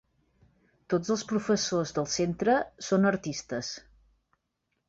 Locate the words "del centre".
1.99-2.57